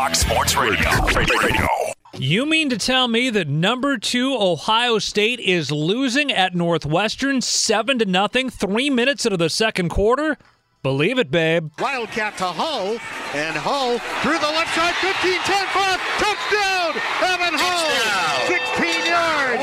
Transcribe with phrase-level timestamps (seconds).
[0.00, 0.88] Fox Sports Radio.
[1.14, 1.68] Radio.
[2.14, 7.98] You mean to tell me that number two Ohio State is losing at Northwestern seven
[7.98, 10.38] to nothing, three minutes into the second quarter?
[10.82, 11.70] Believe it, babe.
[11.78, 12.92] Wildcat to Hull,
[13.34, 16.96] and Hull through the left side, 15 10 5, touchdown!
[17.20, 19.62] Evan Hull, 16 yards!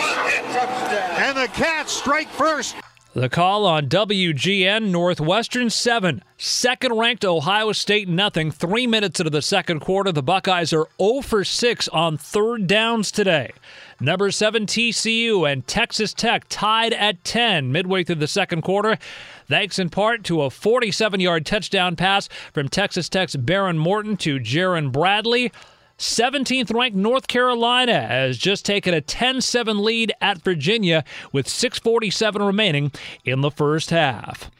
[1.17, 2.75] And the Cats strike first.
[3.17, 8.51] The call on WGN Northwestern 7, second ranked Ohio State nothing.
[8.51, 13.11] 3 minutes into the second quarter, the Buckeyes are 0 for 6 on third downs
[13.11, 13.53] today.
[13.99, 18.99] Number 7 TCU and Texas Tech tied at 10 midway through the second quarter.
[19.47, 24.37] Thanks in part to a 47 yard touchdown pass from Texas Tech's Behren Morton to
[24.37, 25.51] Jerand Bradley.
[25.97, 32.45] 17th ranked North Carolina has just taken a 10 7 lead at Virginia with 6.47
[32.45, 32.91] remaining
[33.25, 34.51] in the first half.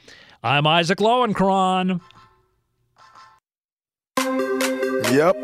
[0.43, 2.01] I'm Isaac Lowenkron.
[5.11, 5.35] Yep.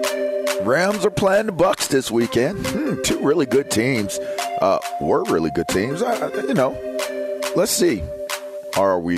[0.65, 2.65] Rams are playing the Bucks this weekend.
[2.67, 4.17] Hmm, two really good teams.
[4.61, 6.01] Uh, were really good teams.
[6.01, 6.71] Uh, you know,
[7.55, 8.01] let's see.
[8.77, 9.17] Are we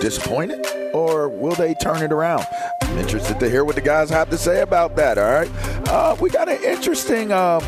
[0.00, 2.46] disappointed or will they turn it around?
[2.82, 5.18] I'm interested to hear what the guys have to say about that.
[5.18, 5.50] All right.
[5.88, 7.60] Uh, we got an interesting uh,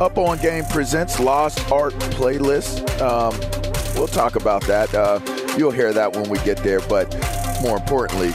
[0.00, 2.88] Up On Game Presents Lost Art playlist.
[3.00, 3.34] Um,
[3.96, 4.94] we'll talk about that.
[4.94, 5.20] Uh,
[5.56, 6.80] you'll hear that when we get there.
[6.80, 7.12] But
[7.62, 8.30] more importantly,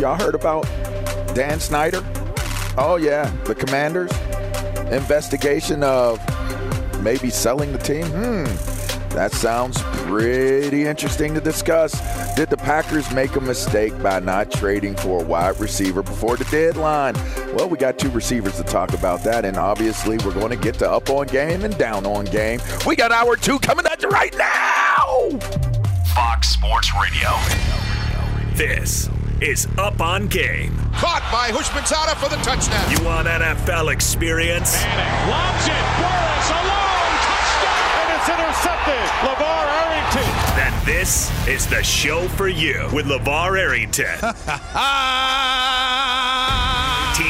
[0.00, 0.64] y'all heard about
[1.34, 2.04] Dan Snyder?
[2.78, 3.30] Oh, yeah.
[3.44, 4.10] The Commanders?
[4.92, 6.20] Investigation of
[7.02, 8.06] maybe selling the team?
[8.06, 8.79] Hmm.
[9.10, 12.00] That sounds pretty interesting to discuss.
[12.36, 16.44] Did the Packers make a mistake by not trading for a wide receiver before the
[16.44, 17.14] deadline?
[17.54, 20.76] Well, we got two receivers to talk about that, and obviously we're going to get
[20.76, 22.60] to up on game and down on game.
[22.86, 25.28] We got hour two coming at you right now.
[26.14, 27.30] Fox Sports Radio.
[28.54, 29.08] This
[29.40, 30.76] is Up on Game.
[30.94, 32.90] Caught by Houshmandzadeh for the touchdown.
[32.90, 34.82] You want NFL experience?
[34.84, 35.82] Manning lobs it.
[35.98, 37.19] Burress alone
[38.30, 39.04] intercepted.
[39.26, 40.30] LaVar Arrington.
[40.56, 44.18] Then this is the show for you with LaVar Arrington.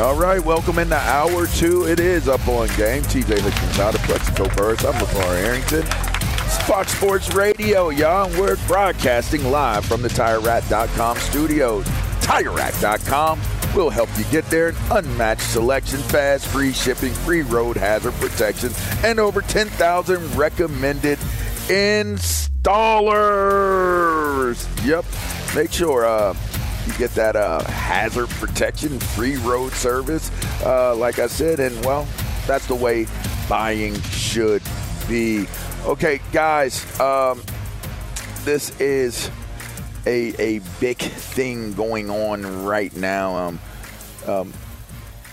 [0.00, 1.86] All right, welcome into hour two.
[1.86, 3.02] It is up on game.
[3.02, 4.82] TJ Houshmandzadeh, Plaxico Burress.
[4.82, 5.82] I'm LaVar Arrington.
[5.82, 8.30] It's Fox Sports Radio, y'all.
[8.40, 11.84] We're broadcasting live from the TireRack.com studios.
[12.22, 13.42] TireRack.com
[13.74, 14.72] will help you get there.
[14.90, 18.72] Unmatched selection, fast, free shipping, free road hazard protection,
[19.04, 21.18] and over 10,000 recommended
[21.68, 22.56] installers.
[24.86, 25.04] Yep.
[25.54, 26.34] Make sure uh,
[26.86, 30.30] you get that uh, hazard protection, free road service,
[30.64, 32.06] uh, like I said, and well,
[32.46, 33.06] that's the way
[33.48, 34.62] buying should
[35.08, 35.46] be.
[35.84, 37.42] Okay, guys, um,
[38.44, 39.30] this is
[40.06, 43.36] a, a big thing going on right now.
[43.36, 43.60] Um,
[44.26, 44.52] um,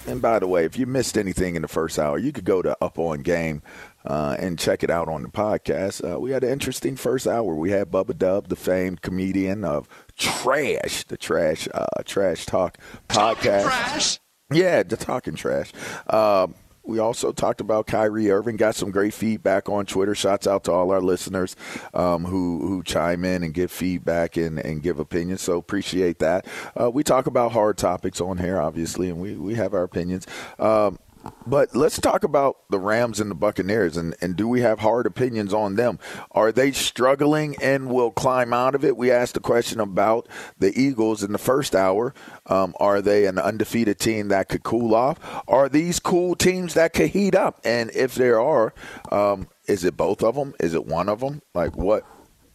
[0.07, 2.61] and by the way, if you missed anything in the first hour, you could go
[2.61, 3.61] to Up On Game
[4.05, 6.09] uh, and check it out on the podcast.
[6.09, 7.53] Uh, we had an interesting first hour.
[7.53, 12.77] We had Bubba Dub, the famed comedian of Trash, the Trash uh, Trash Talk
[13.07, 13.63] podcast.
[13.63, 14.19] Trash.
[14.51, 15.73] Yeah, the talking trash.
[16.09, 18.55] Um, we also talked about Kyrie Irving.
[18.55, 20.15] Got some great feedback on Twitter.
[20.15, 21.55] Shouts out to all our listeners
[21.93, 25.41] um, who who chime in and give feedback and, and give opinions.
[25.41, 26.47] So appreciate that.
[26.79, 30.25] Uh, we talk about hard topics on here, obviously, and we, we have our opinions.
[30.59, 30.97] Um,
[31.45, 35.05] but let's talk about the Rams and the Buccaneers, and, and do we have hard
[35.05, 35.99] opinions on them?
[36.31, 38.97] Are they struggling and will climb out of it?
[38.97, 40.27] We asked a question about
[40.59, 42.13] the Eagles in the first hour.
[42.45, 45.19] Um, are they an undefeated team that could cool off?
[45.47, 47.59] Are these cool teams that could heat up?
[47.63, 48.73] And if there are,
[49.11, 50.53] um, is it both of them?
[50.59, 51.41] Is it one of them?
[51.53, 52.03] Like what?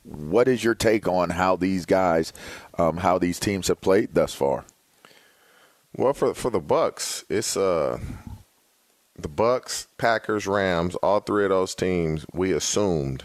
[0.04, 2.32] What is your take on how these guys,
[2.76, 4.64] um, how these teams have played thus far?
[5.94, 7.98] Well, for for the Bucks, it's uh
[9.18, 13.24] the Bucks, Packers, Rams, all three of those teams we assumed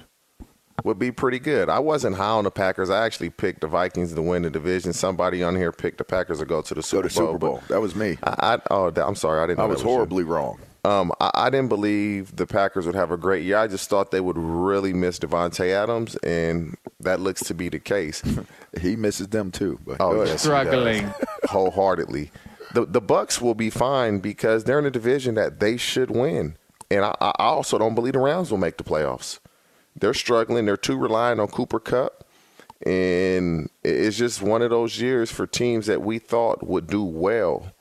[0.83, 1.69] would be pretty good.
[1.69, 2.89] I wasn't high on the Packers.
[2.89, 4.93] I actually picked the Vikings to win the division.
[4.93, 7.27] Somebody on here picked the Packers to go to the Super Go to Bowl.
[7.27, 7.63] Super Bowl.
[7.69, 8.17] That was me.
[8.23, 9.59] I, I oh, I'm sorry, I didn't.
[9.59, 9.93] I know was that you.
[9.93, 10.59] horribly wrong.
[10.85, 13.57] Um, I, I didn't believe the Packers would have a great year.
[13.57, 17.79] I just thought they would really miss Davante Adams, and that looks to be the
[17.79, 18.23] case.
[18.79, 19.79] he misses them too.
[19.85, 20.27] But oh, go ahead.
[20.27, 21.49] yes, he does.
[21.49, 22.31] wholeheartedly.
[22.77, 26.57] The the Bucks will be fine because they're in a division that they should win,
[26.91, 29.39] and I, I also don't believe the Rams will make the playoffs.
[29.95, 30.67] They're struggling.
[30.67, 32.23] They're too reliant on Cooper Kupp,
[32.85, 37.73] and it's just one of those years for teams that we thought would do well.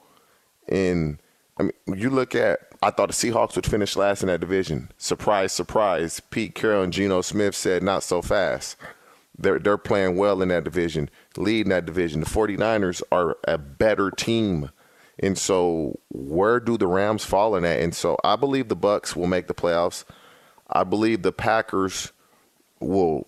[0.67, 1.19] And
[1.59, 2.61] I mean, you look at.
[2.83, 4.91] I thought the Seahawks would finish last in that division.
[4.97, 6.21] Surprise, surprise.
[6.31, 8.79] Pete Carroll and Geno Smith said not so fast.
[9.39, 12.21] They're they're playing well in that division, leading that division.
[12.21, 14.71] The 49ers are a better team.
[15.19, 17.81] And so where do the Rams fall in that?
[17.81, 20.05] And so I believe the Bucks will make the playoffs.
[20.69, 22.13] I believe the Packers
[22.81, 23.27] will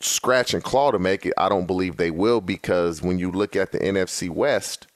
[0.00, 1.32] scratch and claw to make it.
[1.36, 4.86] I don't believe they will because when you look at the NFC West,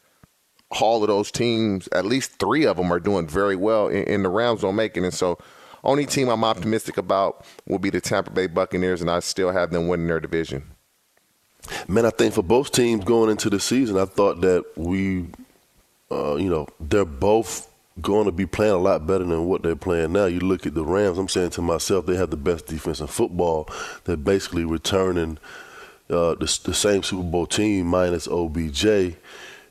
[0.70, 4.24] all of those teams, at least three of them are doing very well, and, and
[4.24, 5.02] the Rams don't make it.
[5.02, 5.38] And so,
[5.84, 9.70] only team I'm optimistic about will be the Tampa Bay Buccaneers, and I still have
[9.70, 10.64] them winning their division.
[11.86, 15.26] Man, I think for both teams going into the season, I thought that we,
[16.10, 17.68] uh, you know, they're both
[18.00, 20.26] going to be playing a lot better than what they're playing now.
[20.26, 23.06] You look at the Rams, I'm saying to myself, they have the best defense in
[23.06, 23.68] football.
[24.04, 25.38] They're basically returning
[26.08, 29.16] uh, the, the same Super Bowl team minus OBJ.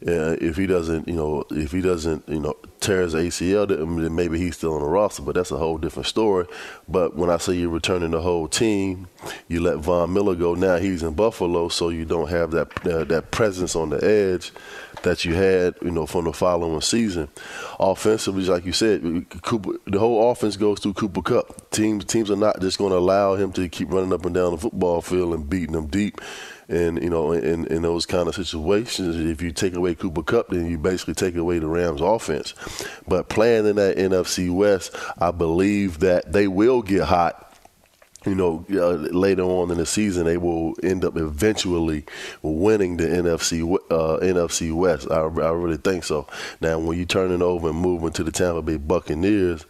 [0.06, 4.14] Uh, if he doesn't, you know, if he doesn't, you know, tear his ACL, then
[4.14, 5.24] maybe he's still on the roster.
[5.24, 6.46] But that's a whole different story.
[6.88, 9.08] But when I say you're returning the whole team,
[9.48, 10.54] you let Von Miller go.
[10.54, 14.52] Now he's in Buffalo, so you don't have that uh, that presence on the edge
[15.04, 17.30] that you had, you know, from the following season.
[17.80, 21.70] Offensively, like you said, Cooper, the whole offense goes through Cooper Kupp.
[21.72, 24.52] Teams teams are not just going to allow him to keep running up and down
[24.52, 26.22] the football field and beating them deep.
[26.70, 30.50] And you know, in, in those kind of situations, if you take away Cooper Kupp,
[30.50, 32.54] then you basically take away the Rams' offense.
[33.08, 37.47] But playing in that NFC West, I believe that they will get hot
[38.28, 42.06] you know, uh, later on in the season, they will end up eventually
[42.42, 45.10] winning the NFC uh, NFC West.
[45.10, 46.28] I, I really think so.
[46.62, 49.66] Now, when you turn it over and move into the Tampa Bay Buccaneers,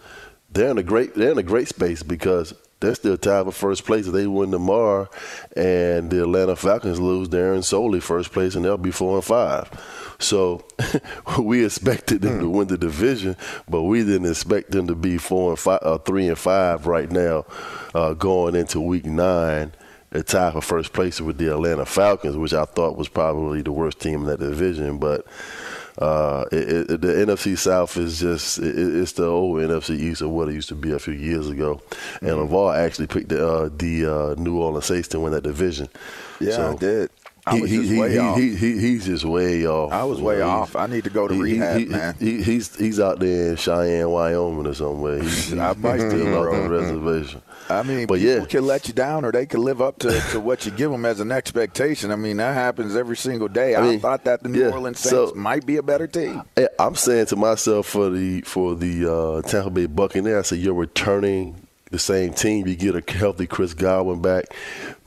[0.51, 3.85] they're in a great they're in a great space because they're still tied for first
[3.85, 4.07] place.
[4.07, 5.09] If they win tomorrow,
[5.55, 9.23] and the Atlanta Falcons lose, they're in solely first place, and they'll be four and
[9.23, 9.69] five.
[10.19, 10.65] So
[11.39, 13.35] we expected them to win the division,
[13.67, 17.09] but we didn't expect them to be four and five, uh, three and five right
[17.09, 17.45] now,
[17.95, 19.73] uh, going into Week Nine.
[20.11, 23.73] They're tied for first place with the Atlanta Falcons, which I thought was probably the
[23.73, 25.27] worst team in that division, but
[25.97, 30.29] uh, it, it, the NFC South is just it, it's the old NFC East of
[30.29, 31.81] what it used to be a few years ago.
[32.21, 32.53] And mm-hmm.
[32.53, 35.89] LaVar actually picked the uh, the uh, New Orleans Saints to win that division.
[36.39, 37.09] Yeah, so, I did.
[37.51, 39.91] He, he, he, he, he's just way off.
[39.91, 40.75] I was way off.
[40.75, 42.15] I need to go to rehab, man.
[42.19, 45.21] he's he's out there in Cheyenne, Wyoming, or somewhere.
[45.21, 47.41] He's, I might still on the reservation.
[47.69, 48.45] I mean, but people yeah.
[48.45, 51.05] can let you down, or they can live up to, to what you give them
[51.05, 52.11] as an expectation.
[52.11, 53.75] I mean, that happens every single day.
[53.75, 56.07] I, I mean, thought that the New yeah, Orleans Saints so, might be a better
[56.07, 56.43] team.
[56.79, 60.73] I'm saying to myself for the for the uh, Tampa Bay Buccaneers, I said you're
[60.73, 62.67] returning the same team.
[62.67, 64.45] You get a healthy Chris Godwin back,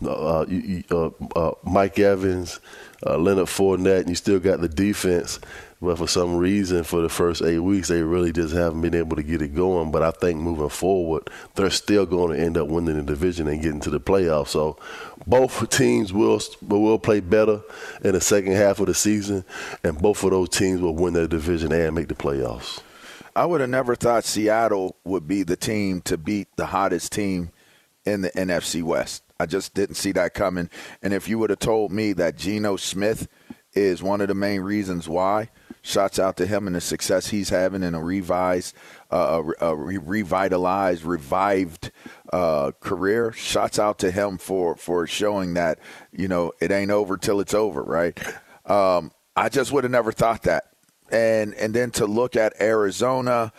[0.05, 2.61] uh, you, uh, uh, Mike Evans,
[3.07, 5.39] uh, Leonard Fournette, and you still got the defense.
[5.83, 9.17] But for some reason, for the first eight weeks, they really just haven't been able
[9.17, 9.91] to get it going.
[9.91, 13.63] But I think moving forward, they're still going to end up winning the division and
[13.63, 14.49] getting to the playoffs.
[14.49, 14.77] So
[15.27, 17.63] both teams will will play better
[18.05, 19.45] in the second half of the season,
[19.83, 22.81] and both of those teams will win their division and make the playoffs.
[23.35, 27.51] I would have never thought Seattle would be the team to beat the hottest team
[28.05, 29.23] in the NFC West.
[29.39, 30.69] I just didn't see that coming.
[31.03, 33.29] And if you would have told me that Geno Smith
[33.73, 35.49] is one of the main reasons why,
[35.83, 38.75] Shouts out to him and the success he's having in a revised,
[39.11, 41.91] uh, a, revitalized, revived
[42.35, 43.33] uh, career.
[43.33, 45.79] Shouts out to him for for showing that
[46.13, 48.19] you know it ain't over till it's over, right?
[48.67, 50.65] Um, I just would have never thought that,
[51.11, 53.53] and and then to look at Arizona,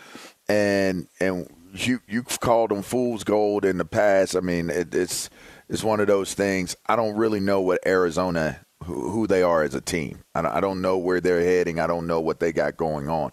[0.48, 4.36] and and you you've called them fool's gold in the past.
[4.36, 5.30] I mean, it, it's
[5.68, 6.76] it's one of those things.
[6.86, 10.24] I don't really know what Arizona who, who they are as a team.
[10.34, 11.78] I, I don't know where they're heading.
[11.78, 13.30] I don't know what they got going on.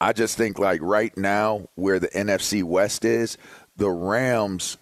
[0.00, 3.38] I just think like right now where the NFC West is,
[3.76, 4.76] the Rams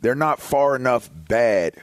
[0.00, 1.74] they're not far enough bad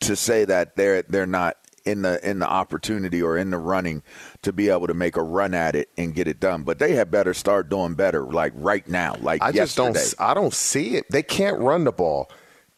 [0.00, 4.02] to say that they're they're not in the in the opportunity or in the running
[4.42, 6.62] to be able to make a run at it and get it done.
[6.62, 9.16] But they had better start doing better like right now.
[9.20, 9.92] Like I yesterday.
[9.92, 11.06] just don't I don't see it.
[11.10, 12.30] They can't run the ball.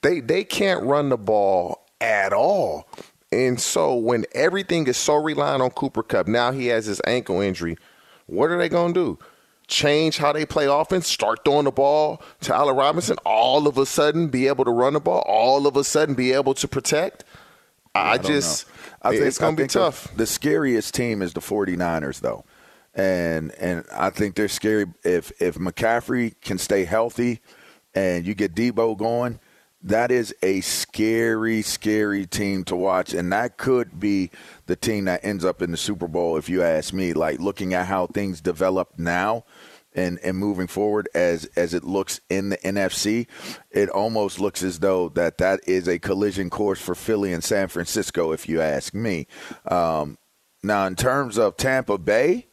[0.03, 2.89] They they can't run the ball at all.
[3.33, 7.41] And so when everything is so reliant on Cooper Kupp, now he has his ankle
[7.41, 7.77] injury.
[8.27, 9.19] What are they going to do?
[9.69, 13.87] Change how they play offense, start throwing the ball to Allen Robinson, all of a
[13.87, 17.25] sudden be able to run the ball, all of a sudden be able to protect?
[17.93, 18.67] I, I just,
[19.03, 20.09] I think, it's going to be tough.
[20.11, 22.45] The, the scariest team is the 49ers, though.
[22.95, 27.41] And and I think they're scary if if McCaffrey can stay healthy
[27.95, 29.39] and you get Deebo going,
[29.83, 34.31] that is a scary, scary team to watch, and that could be
[34.67, 37.13] the team that ends up in the Super Bowl, if you ask me.
[37.13, 39.45] Like looking at how things develop now,
[39.97, 43.27] and and moving forward as as it looks in the NFC,
[43.71, 47.69] it almost looks as though that that is a collision course for Philly and San
[47.69, 49.27] Francisco, if you ask me.
[49.67, 50.19] Um,
[50.63, 52.47] now, in terms of Tampa Bay,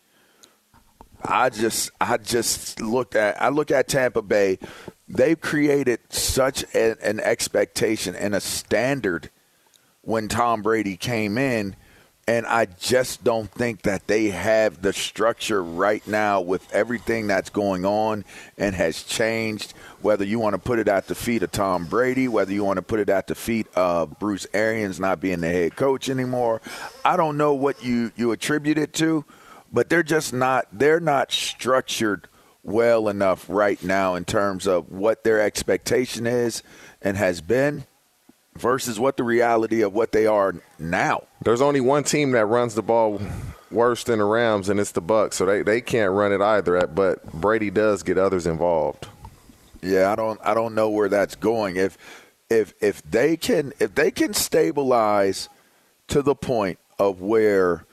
[1.23, 4.57] I just I just looked at I look at Tampa Bay
[5.07, 9.29] they've created such a, an expectation and a standard
[10.01, 11.75] when Tom Brady came in.
[12.25, 17.49] And I just don't think that they have the structure right now with everything that's
[17.49, 18.23] going on
[18.57, 19.73] and has changed.
[20.01, 22.77] Whether you want to put it at the feet of Tom Brady, whether you want
[22.77, 26.61] to put it at the feet of Bruce Arians not being the head coach anymore,
[27.03, 29.25] I don't know what you, you attribute it to,
[29.73, 32.29] but they're just not they're not structured
[32.63, 36.63] well enough right now in terms of what their expectation is
[37.01, 37.85] and has been
[38.57, 41.23] versus what the reality of what they are now.
[41.41, 43.21] There's only one team that runs the ball
[43.71, 45.37] worse than the Rams, and it's the Bucks.
[45.37, 46.85] So they, they can't run it either.
[46.87, 49.07] But Brady does get others involved.
[49.81, 51.75] Yeah, I don't I don't know where that's going.
[51.75, 51.97] If
[52.49, 55.49] if if they can if they can stabilize
[56.07, 57.85] to the point of where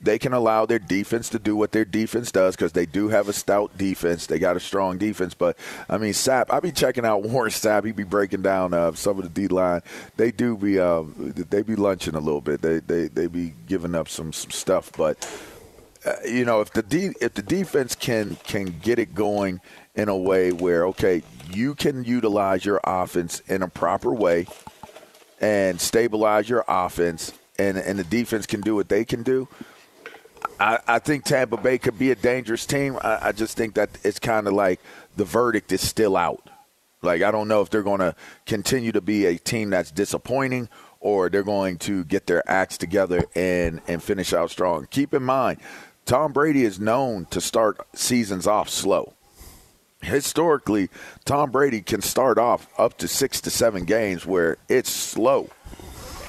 [0.00, 3.28] they can allow their defense to do what their defense does because they do have
[3.28, 4.26] a stout defense.
[4.26, 5.34] They got a strong defense.
[5.34, 7.84] But I mean, Sapp, I be checking out Warren Sapp.
[7.84, 9.82] He be breaking down uh, some of the D line.
[10.16, 12.62] They do be uh, they be lunching a little bit.
[12.62, 14.92] They they they be giving up some some stuff.
[14.96, 15.28] But
[16.04, 19.60] uh, you know, if the if the defense can can get it going
[19.96, 24.46] in a way where okay, you can utilize your offense in a proper way
[25.40, 29.48] and stabilize your offense, and and the defense can do what they can do
[30.60, 32.98] I, I think Tampa Bay could be a dangerous team.
[33.02, 34.80] I, I just think that it's kind of like
[35.16, 36.50] the verdict is still out.
[37.02, 38.14] Like I don't know if they're going to
[38.46, 40.68] continue to be a team that's disappointing
[41.00, 44.86] or they're going to get their acts together and and finish out strong.
[44.90, 45.60] Keep in mind,
[46.06, 49.14] Tom Brady is known to start seasons off slow.
[50.00, 50.90] Historically,
[51.24, 55.50] Tom Brady can start off up to 6 to 7 games where it's slow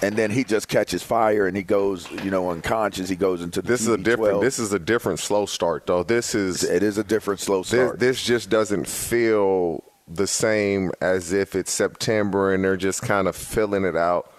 [0.02, 3.10] and then he just catches fire and he goes, you know, unconscious.
[3.10, 4.42] He goes into this is a different.
[4.42, 6.04] This is a different slow start, though.
[6.04, 8.00] This is it is a different slow start.
[8.00, 13.28] This, this just doesn't feel the same as if it's September and they're just kind
[13.28, 14.32] of filling it out.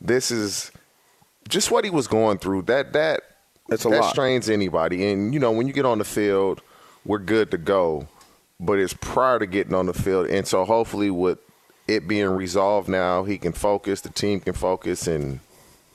[0.00, 0.70] This is
[1.48, 2.62] just what he was going through.
[2.62, 3.22] That that
[3.68, 4.10] it's a that lot.
[4.10, 5.10] strains anybody.
[5.10, 6.62] And you know, when you get on the field,
[7.04, 8.08] we're good to go.
[8.58, 11.38] But it's prior to getting on the field, and so hopefully with
[11.86, 15.40] it being resolved now, he can focus, the team can focus, and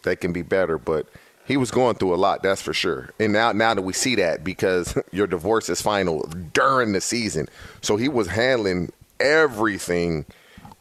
[0.04, 0.78] they can be better.
[0.78, 1.08] But
[1.46, 3.10] he was going through a lot, that's for sure.
[3.20, 6.22] And now, now that we see that, because your divorce is final
[6.54, 7.48] during the season,
[7.82, 10.26] so he was handling everything.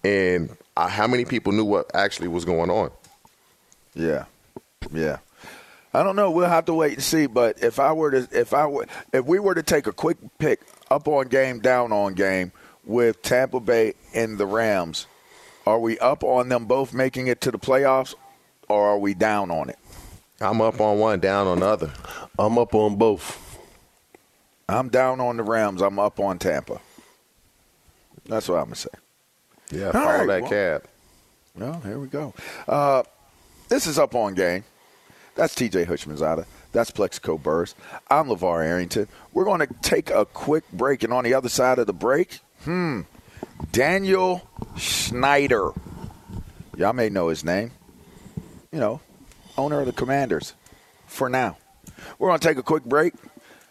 [0.05, 2.91] And uh, how many people knew what actually was going on?
[3.95, 4.27] Yeah,
[4.93, 5.19] yeah.
[5.93, 6.31] I don't know.
[6.31, 7.27] We'll have to wait and see.
[7.27, 10.19] But if I were to, if I were, if we were to take a quick
[10.39, 12.53] pick, up on game, down on game
[12.85, 15.07] with Tampa Bay and the Rams,
[15.67, 18.15] are we up on them both making it to the playoffs,
[18.69, 19.79] or are we down on it?
[20.41, 21.93] I'm up on one, down on the other.
[22.39, 23.59] I'm up on both.
[24.69, 25.83] I'm down on the Rams.
[25.83, 26.81] I'm up on Tampa.
[28.27, 28.89] That's what I'm gonna say.
[29.71, 30.85] Yeah, All follow right, that well- cab.
[31.57, 32.33] Well, here we go.
[32.69, 33.03] Uh,
[33.69, 34.65] this is up on game.
[35.35, 36.47] That's TJ Houshmandzadeh.
[36.73, 37.75] That's Plaxico Burress.
[38.09, 39.09] I'm LaVar Arrington.
[39.33, 42.39] We're going to take a quick break, and on the other side of the break,
[42.65, 43.03] hmm,
[43.73, 45.71] Daniel Snyder.
[46.77, 47.71] Y'all may know his name.
[48.73, 49.01] You know,
[49.59, 50.55] owner of the Commanders.
[51.07, 51.59] For now,
[52.19, 53.15] we're going to take a quick break.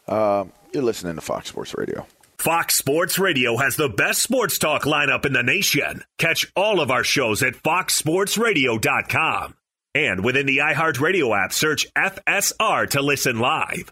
[0.08, 2.05] Uh, you're listening to Fox Sports Radio.
[2.38, 6.03] Fox Sports Radio has the best sports talk lineup in the nation.
[6.17, 9.55] Catch all of our shows at foxsportsradio.com.
[9.96, 13.91] And within the iHeartRadio app, search FSR to listen live.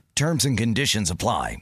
[0.15, 1.57] Terms and conditions apply.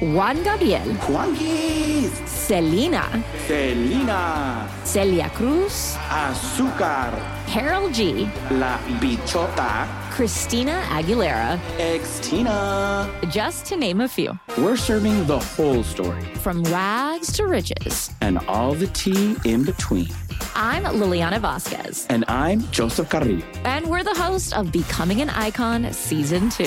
[0.00, 0.82] Juan Gabriel.
[1.06, 2.10] Juanquis.
[2.28, 3.24] Selena.
[3.46, 4.68] Selena.
[4.84, 5.94] Celia Cruz.
[6.10, 7.12] Azúcar.
[7.46, 8.28] Karol G.
[8.50, 9.86] La Bichota.
[10.10, 11.58] Christina Aguilera.
[11.78, 13.08] Ex-Tina.
[13.30, 14.38] Just to name a few.
[14.58, 18.10] We're serving the whole story From rags to riches.
[18.20, 20.08] and all the tea in between.
[20.54, 22.06] I'm Liliana Vasquez.
[22.10, 23.42] And I'm Joseph Carrillo.
[23.64, 26.66] And we're the host of Becoming an Icon Season 2.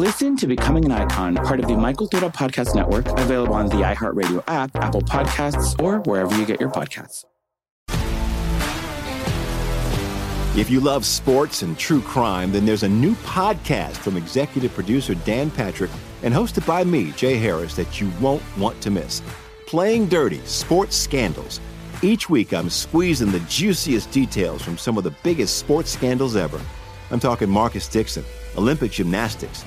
[0.00, 3.82] Listen to Becoming an Icon, part of the My Cultura Podcast Network, available on the
[3.82, 7.26] iHeartRadio app, Apple Podcasts, or wherever you get your podcasts.
[10.56, 15.14] If you love sports and true crime, then there's a new podcast from executive producer
[15.16, 15.90] Dan Patrick
[16.22, 19.20] and hosted by me, Jay Harris, that you won't want to miss.
[19.66, 21.60] Playing Dirty Sports Scandals.
[22.00, 26.58] Each week, I'm squeezing the juiciest details from some of the biggest sports scandals ever.
[27.10, 28.24] I'm talking Marcus Dixon,
[28.56, 29.66] Olympic gymnastics,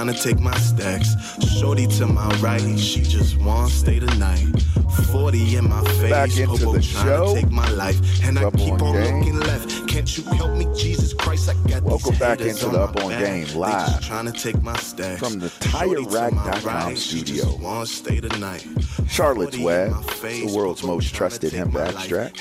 [0.00, 1.14] Just tryna take my stacks.
[1.58, 4.79] Shorty to my right, she just wants stay the night.
[4.90, 7.34] 40 in my face, Back into hobo the show.
[7.34, 7.98] take my life.
[8.24, 9.18] And I keep on game.
[9.18, 9.88] looking left.
[9.88, 11.48] Can't you help me, Jesus Christ?
[11.48, 13.24] I got Welcome back into the Up On back.
[13.24, 15.18] Game live just tryna take my stacks.
[15.20, 17.84] from the to TireRack.com right, studio.
[17.84, 18.66] stay the night.
[19.08, 22.38] Charlotte's Web, the world's most trusted hemp abstract,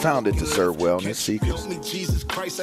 [0.00, 1.66] founded to serve wellness seekers.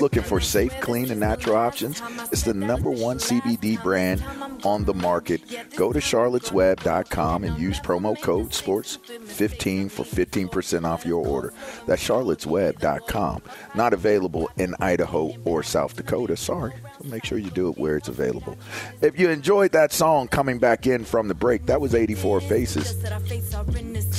[0.01, 2.01] Looking for safe, clean, and natural options?
[2.31, 4.23] It's the number one CBD brand
[4.65, 5.41] on the market.
[5.75, 11.53] Go to charlottesweb.com and use promo code SPORTS15 for 15% off your order.
[11.85, 13.41] That's charlottesweb.com.
[13.75, 16.35] Not available in Idaho or South Dakota.
[16.35, 16.73] Sorry.
[17.01, 18.57] So make sure you do it where it's available.
[19.01, 22.95] If you enjoyed that song coming back in from the break, that was 84 Faces.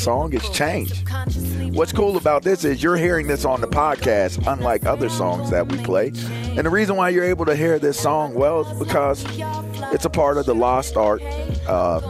[0.07, 1.03] Song has changed.
[1.75, 5.67] What's cool about this is you're hearing this on the podcast, unlike other songs that
[5.67, 6.13] we play.
[6.31, 9.25] And the reason why you're able to hear this song, well, is because
[9.93, 11.23] it's a part of the Lost Art,
[11.67, 12.01] uh,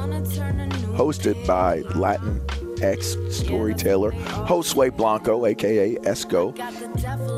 [0.92, 2.42] hosted by Latin
[2.82, 6.54] X storyteller Josue Blanco, aka Esco.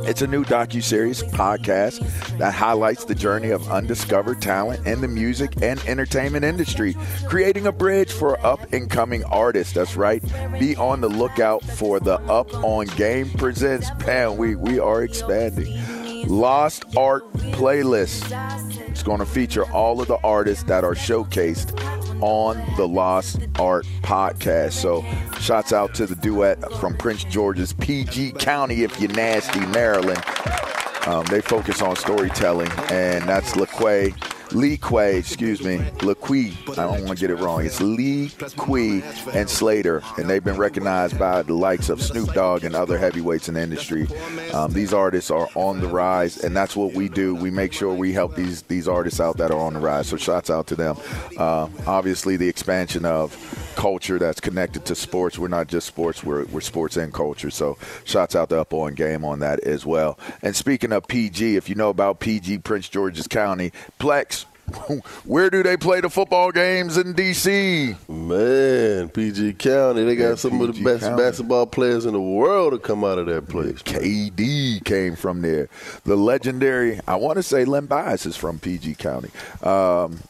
[0.06, 1.98] It's a new docu-series podcast
[2.38, 6.96] that highlights the journey of undiscovered talent in the music and entertainment industry,
[7.26, 9.72] creating a bridge for up-and-coming artists.
[9.72, 10.22] That's right.
[10.58, 13.90] Be on the lookout for the Up on Game presents.
[14.06, 15.74] Man, we we are expanding.
[16.26, 18.26] Lost Art playlist.
[18.88, 21.78] It's going to feature all of the artists that are showcased
[22.20, 24.72] on the Lost Art podcast.
[24.72, 25.04] So,
[25.40, 30.22] shouts out to the duet from Prince George's PG County, if you're nasty, Maryland.
[31.06, 34.27] Um, they focus on storytelling, and that's LaQuay.
[34.52, 36.70] Lee Quay, excuse me, LaQuay.
[36.72, 37.64] I don't want to get it wrong.
[37.64, 39.02] It's Lee Quay
[39.34, 43.48] and Slater, and they've been recognized by the likes of Snoop Dogg and other heavyweights
[43.48, 44.06] in the industry.
[44.54, 47.34] Um, these artists are on the rise, and that's what we do.
[47.34, 50.08] We make sure we help these these artists out that are on the rise.
[50.08, 50.96] So, shouts out to them.
[51.36, 53.36] Uh, obviously, the expansion of
[53.76, 55.38] culture that's connected to sports.
[55.38, 57.50] We're not just sports; we're, we're sports and culture.
[57.50, 60.18] So, shots out to Up on Game on that as well.
[60.42, 64.38] And speaking of PG, if you know about PG, Prince George's County, Plex.
[65.24, 67.94] Where do they play the football games in D.C.?
[68.08, 71.22] Man, PG County, they got Yeah, some of the best County.
[71.22, 73.82] basketball players in the world to come out of that place.
[73.82, 75.68] KD came from there.
[76.04, 79.30] The legendary, I want to say Len Bias is from PG County.
[79.62, 80.20] Um,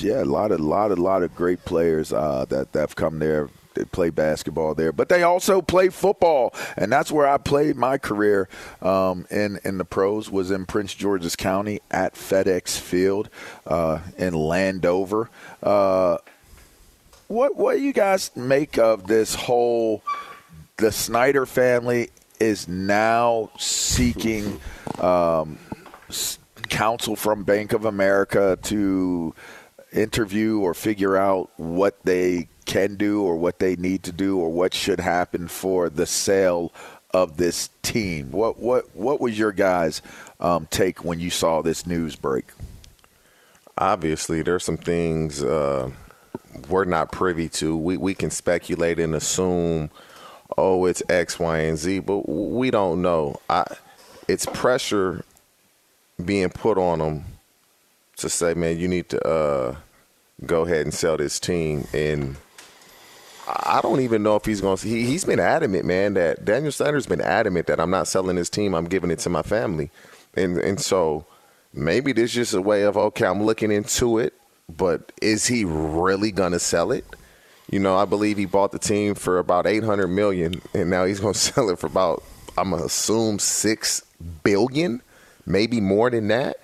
[0.00, 3.18] yeah, a lot of, lot of, lot of great players uh, that that have come
[3.18, 3.48] there.
[3.84, 8.48] Play basketball there, but they also play football, and that's where I played my career
[8.82, 10.30] um, in in the pros.
[10.30, 13.28] Was in Prince George's County at FedEx Field
[13.66, 15.30] uh, in Landover.
[15.62, 16.18] Uh,
[17.28, 20.02] what what do you guys make of this whole?
[20.78, 24.60] The Snyder family is now seeking
[24.98, 25.58] um,
[26.68, 29.34] counsel from Bank of America to
[29.92, 34.50] interview or figure out what they can do or what they need to do or
[34.50, 36.72] what should happen for the sale
[37.12, 38.30] of this team.
[38.32, 40.02] What what what was your guys'
[40.40, 42.46] um, take when you saw this news break?
[43.78, 45.90] Obviously, there's some things uh,
[46.68, 47.76] we're not privy to.
[47.76, 49.90] We we can speculate and assume,
[50.58, 53.40] oh, it's X, Y, and Z, but we don't know.
[53.48, 53.64] I,
[54.28, 55.24] it's pressure
[56.22, 57.24] being put on them
[58.16, 59.76] to say, man, you need to uh,
[60.44, 61.86] go ahead and sell this team.
[61.92, 62.36] And
[63.46, 64.88] I don't even know if he's going to.
[64.88, 68.50] He, he's been adamant, man, that Daniel Snyder's been adamant that I'm not selling this
[68.50, 68.74] team.
[68.74, 69.90] I'm giving it to my family.
[70.34, 71.26] And and so
[71.72, 74.34] maybe this is just a way of okay, I'm looking into it,
[74.68, 77.04] but is he really going to sell it?
[77.70, 81.20] You know, I believe he bought the team for about 800 million, and now he's
[81.20, 82.22] going to sell it for about
[82.58, 84.02] I'm gonna assume six
[84.42, 85.02] billion,
[85.44, 86.56] maybe more than that.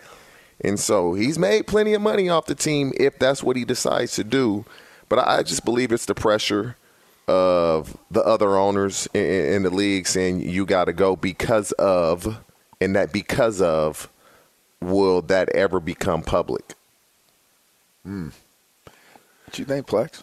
[0.65, 4.15] And so he's made plenty of money off the team if that's what he decides
[4.15, 4.65] to do.
[5.13, 6.75] But I I just believe it's the pressure
[7.29, 12.39] of the other owners in, in the league saying you got to go because of,
[12.81, 14.09] and that because of,
[14.81, 16.73] will that ever become public?
[18.05, 18.29] Hmm.
[19.45, 20.23] What you think, Plex?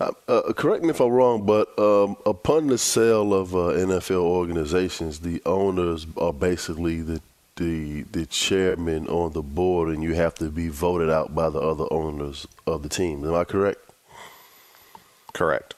[0.00, 4.22] Uh, uh, correct me if I'm wrong, but um, upon the sale of uh, NFL
[4.22, 7.20] organizations, the owners are basically the,
[7.54, 11.60] the the chairman on the board, and you have to be voted out by the
[11.60, 13.24] other owners of the team.
[13.24, 13.78] Am I correct?
[15.32, 15.74] Correct.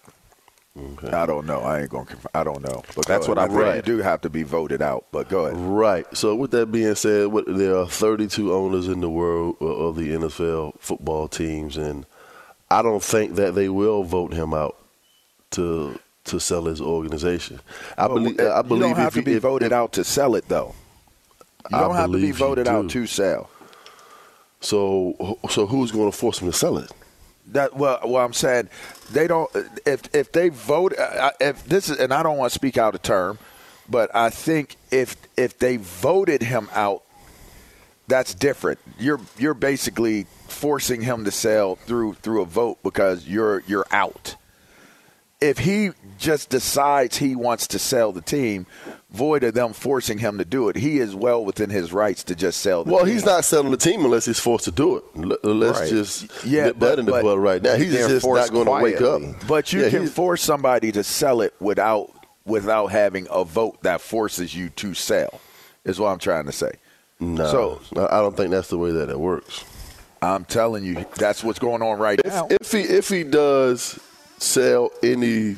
[0.76, 1.10] Okay.
[1.10, 1.60] I don't know.
[1.60, 2.04] I ain't gonna.
[2.06, 2.82] Conf- I don't know.
[2.96, 3.76] But That's what I read.
[3.86, 5.04] You do have to be voted out.
[5.12, 5.56] But go ahead.
[5.60, 6.04] Right.
[6.16, 9.94] So with that being said, what, there are 32 owners in the world uh, of
[9.94, 12.04] the NFL football teams, and
[12.72, 14.76] I don't think that they will vote him out
[15.52, 17.60] to to sell his organization.
[17.96, 18.40] I Well, believe.
[18.40, 20.74] I believe you don't have to be if- voted if- out to sell it, though.
[21.70, 23.48] You I don't have to be voted out to sell.
[24.60, 26.90] So, so who's going to force him to sell it?
[27.48, 28.70] That well, well, I'm saying
[29.12, 29.50] they don't.
[29.84, 32.94] If if they vote, uh, if this is, and I don't want to speak out
[32.94, 33.38] of term,
[33.88, 37.02] but I think if if they voted him out,
[38.08, 38.78] that's different.
[38.98, 44.36] You're you're basically forcing him to sell through through a vote because you're you're out.
[45.44, 48.66] If he just decides he wants to sell the team,
[49.10, 52.34] void of them forcing him to do it, he is well within his rights to
[52.34, 52.84] just sell.
[52.84, 53.14] the Well, team.
[53.14, 55.04] he's not selling the team unless he's forced to do it.
[55.16, 55.90] Uh, let's Right.
[55.90, 57.74] just Yeah, that in the but- bud right now.
[57.76, 59.22] He's just not going to wake up.
[59.46, 62.10] But you Yeah, can force somebody to sell it without
[62.46, 65.40] without having a vote that forces you to sell.
[65.84, 66.72] Is what I'm trying to say.
[67.20, 67.80] No, So
[68.10, 69.64] I don't think that's the way that it works.
[70.20, 72.48] I'm telling you, that's what's going on right now.
[72.50, 73.98] If he if he does
[74.48, 75.56] sell any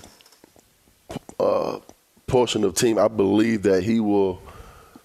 [1.41, 1.79] uh,
[2.27, 4.41] portion of team, I believe that he will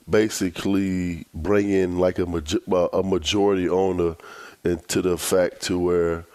[0.10, 2.26] basically bring in like a
[2.72, 4.16] uh, a majority owner
[4.64, 6.26] into the fact to where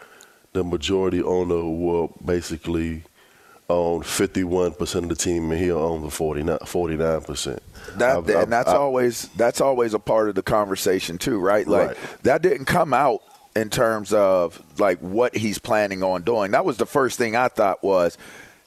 [0.53, 3.03] the majority owner will basically
[3.69, 7.59] own 51% of the team and he'll own the 49 49%.
[7.99, 11.39] That I've- I've- and that's I- always that's always a part of the conversation too,
[11.39, 11.67] right?
[11.67, 11.97] Like Right.
[12.23, 13.23] that didn't come out
[13.57, 16.51] in terms of like what he's planning on doing.
[16.53, 18.17] That was the first thing I thought was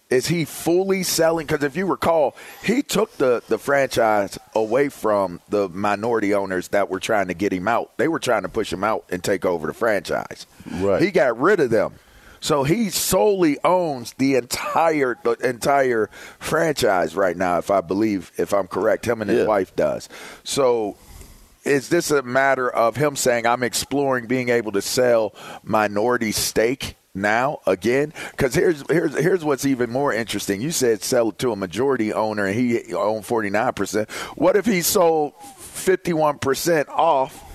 [0.10, 5.39] is he fully selling because if you recall, he took the the franchise away from
[5.49, 7.95] the minority owners that were trying to get him out.
[7.97, 10.47] They were trying to push him out and take over the franchise.
[10.71, 10.99] Right.
[11.02, 11.93] He got rid of them.
[12.41, 18.54] So he solely owns the entire the entire franchise right now, if I believe, if
[18.54, 19.06] I'm correct.
[19.06, 19.45] Him and his Yeah.
[19.45, 20.10] wife does.
[20.43, 20.95] So
[21.70, 26.96] is this a matter of him saying I'm exploring being able to sell minority stake
[27.14, 28.14] now again?
[28.32, 30.62] Because here's here's here's what's even more interesting.
[30.62, 34.12] You said sell to a majority owner and he owned 49 percent.
[34.36, 37.46] What if he sold 51 percent off?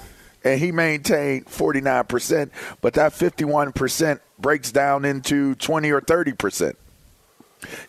[0.44, 2.50] and he maintained 49%,
[2.82, 6.74] but that 51% breaks down into 20 or 30%.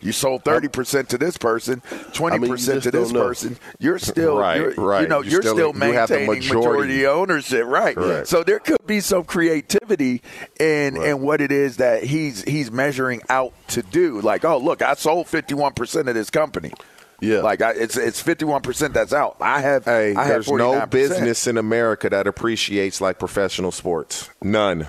[0.00, 3.58] You sold 30% to this person, 20% I mean, you to this person.
[3.78, 5.02] You're still, Right, you're, right.
[5.02, 6.54] you know, You you're still- still, maintaining majority.
[6.54, 7.94] majority ownership, right?
[7.96, 8.28] Correct.
[8.28, 10.22] So there could be some creativity
[10.60, 14.20] in in what it is that he's he's measuring out to do.
[14.20, 16.72] Like, oh, look, I sold 51% of this company.
[17.20, 17.40] Yeah.
[17.40, 19.36] Like I, it's it's 51% that's out.
[19.40, 24.28] I have Hey, I have there's no business in America that appreciates like professional sports.
[24.42, 24.86] None.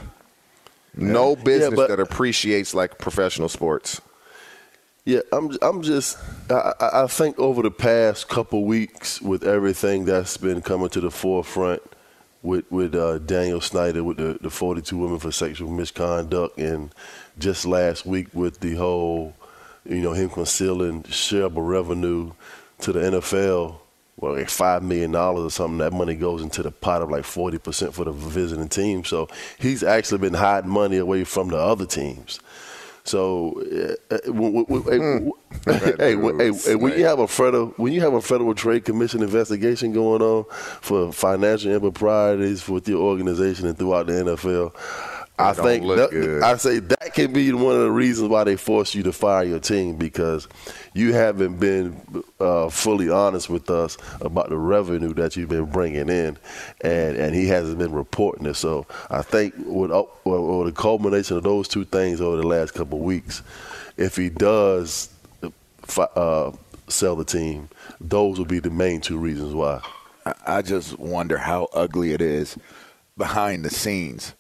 [0.96, 4.02] No business but- that appreciates like professional sports.
[5.08, 5.58] Yeah, I'm.
[5.62, 6.18] I'm just.
[6.50, 11.10] I, I think over the past couple weeks, with everything that's been coming to the
[11.10, 11.82] forefront,
[12.44, 16.94] with with uh, Daniel Snyder, with the, the 42 women for sexual misconduct, and
[17.40, 19.34] just last week with the whole,
[19.86, 22.34] you know, him concealing shareable revenue
[22.80, 23.78] to the NFL,
[24.18, 25.78] well, like five million dollars or something.
[25.78, 29.06] That money goes into the pot of like 40 percent for the visiting team.
[29.06, 32.42] So he's actually been hiding money away from the other teams.
[33.08, 33.62] So,
[34.12, 35.34] uh, w- w- w-
[35.68, 38.86] hey, hey, hey, hey, when you have a federal when you have a federal trade
[38.86, 40.46] commission investigation going on
[40.82, 44.74] for financial improprieties with your organization and throughout the NFL,
[45.40, 46.12] I think that-
[46.44, 49.44] I say that can be one of the reasons why they force you to fire
[49.44, 50.48] your team because
[50.94, 52.02] you haven't been
[52.40, 56.38] uh, fully honest with us about the revenue that you've been bringing in,
[56.82, 58.56] and and he hasn't been reporting it.
[58.56, 62.48] So I think with, uh, with with the culmination of those two things over the
[62.48, 63.42] last couple of weeks,
[63.98, 65.10] if he does
[65.84, 66.52] fi- uh,
[66.88, 67.70] sell the team,
[68.02, 69.82] those will be the main two reasons why.
[70.26, 72.58] I- I just wonder how ugly it is
[73.18, 74.34] behind the scenes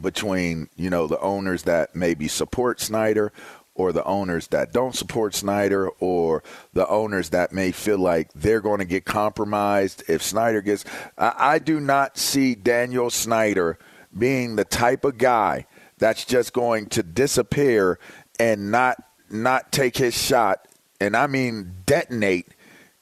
[0.00, 3.32] between you know the owners that maybe support Snyder
[3.74, 8.60] or the owners that don't support Snyder or the owners that may feel like they're
[8.60, 10.84] going to get compromised if Snyder gets
[11.16, 13.78] I, I do not see Daniel Snyder
[14.16, 15.66] being the type of guy
[15.98, 17.98] that's just going to disappear
[18.38, 20.66] and not not take his shot
[21.00, 22.48] and I mean detonate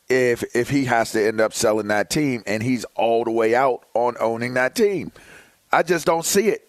[0.09, 3.55] if if he has to end up selling that team and he's all the way
[3.55, 5.13] out on owning that team.
[5.71, 6.68] I just don't see it.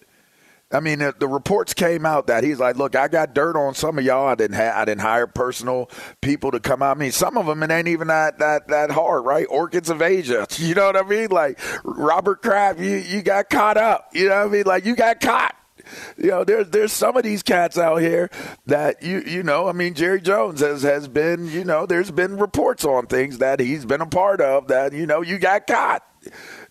[0.72, 3.98] I mean, the, reports came out that he's like, "Look, I got dirt on some
[3.98, 4.28] of y'all.
[4.28, 6.96] I didn't ha- I didn't hire personal people to come out.
[6.96, 9.46] I mean, some of them it ain't even that that that hard, right?
[9.50, 11.30] Orchids of Asia, you know what I mean?
[11.30, 14.10] Like Robert Kraft, you you got caught up.
[14.12, 14.64] You know what I mean?
[14.64, 15.56] Like you got caught.
[16.16, 18.30] You know, there's there's some of these cats out here
[18.66, 19.68] that you you know.
[19.68, 21.84] I mean, Jerry Jones has has been you know.
[21.84, 25.38] There's been reports on things that he's been a part of that you know you
[25.38, 26.04] got caught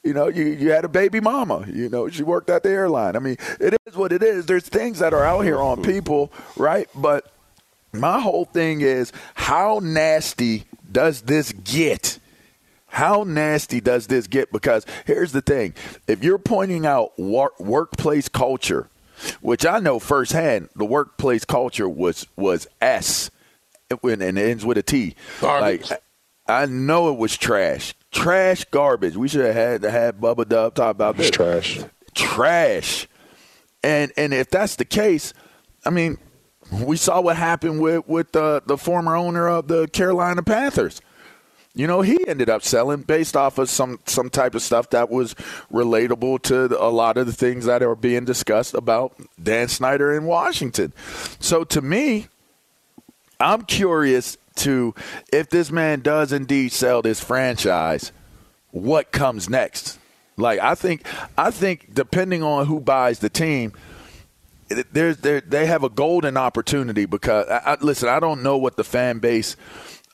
[0.04, 1.66] you know, you, you had a baby mama.
[1.68, 3.16] You know, she worked at the airline.
[3.16, 4.46] I mean, it is what it is.
[4.46, 6.88] There's things that are out here on people, right?
[6.96, 7.32] But
[7.92, 12.20] my whole thing is how nasty does this get?
[12.88, 14.52] How nasty does this get?
[14.52, 15.76] Because here's the thing
[16.08, 18.90] if you're pointing out work, workplace culture,
[19.42, 23.30] which I know firsthand, the workplace culture was was S,
[23.92, 25.16] and it ends with a T.
[25.40, 25.92] Garbage.
[25.92, 26.02] Like
[26.48, 29.16] I know it was trash trash garbage.
[29.16, 31.30] We should have had to have Bubba Dub talk about this.
[31.30, 31.80] trash.
[32.14, 33.08] Trash.
[33.84, 35.34] And and if that's the case,
[35.86, 36.18] I mean,
[36.72, 41.02] we saw what happened with with the the former owner of the Carolina Panthers.
[41.76, 45.10] You know, he ended up selling based off of some some type of stuff that
[45.10, 45.34] was
[45.72, 50.26] relatable to a lot of the things that are being discussed about Dan Snyder in
[50.26, 50.92] Washington.
[51.40, 52.28] So to me,
[53.40, 54.94] I'm curious to
[55.32, 58.12] if this man does indeed sell this franchise,
[58.72, 60.00] what comes next?
[60.38, 61.06] Like I think
[61.38, 63.74] I think depending on who buys the team,
[64.92, 68.78] there's there they have a golden opportunity because I, I, listen, I don't know what
[68.78, 69.56] the fan base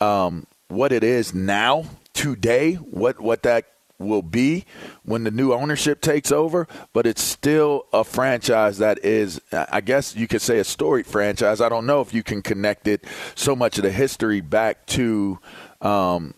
[0.02, 3.66] um, what it is now today, what what that
[4.00, 4.66] will be
[5.04, 10.16] when the new ownership takes over, but it's still a franchise that is, I guess
[10.16, 11.62] you could say, a storied franchise.
[11.62, 13.06] I don't know if you can connect it
[13.36, 15.40] so much of the history back to
[15.82, 16.34] um,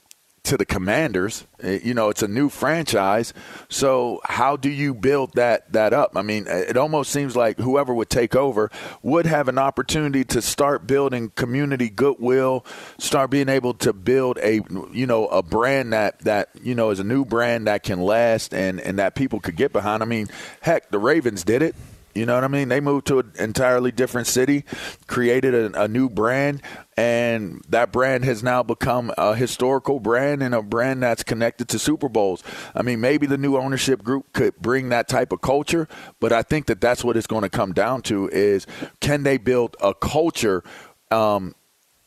[0.48, 1.46] to the Commanders.
[1.62, 3.34] Eh, you know, it's a new franchise.
[3.70, 6.14] So how do you build that that up?
[6.16, 10.42] I mean, it almost seems like whoever would take over would have an opportunity to
[10.42, 12.66] start building community goodwill,
[12.98, 14.62] start being able to build a
[14.94, 18.54] you know a brand that that you know is a new brand that can last
[18.54, 20.02] and and that people could get behind.
[20.02, 20.28] I mean,
[20.62, 21.76] heck, the Ravens did it.
[22.18, 22.70] You know what I mean?
[22.70, 24.66] They moved to an entirely different city,
[25.06, 26.64] created a, a, new brand,
[26.98, 31.80] and that brand has now become a historical brand and a brand that's connected to
[31.80, 32.44] Super Bowls.
[32.74, 35.88] I mean, maybe the new ownership group could bring that type of culture,
[36.20, 38.66] but I think that that's what it's going to come down to: is
[39.00, 40.64] can they build a culture
[41.12, 41.54] um,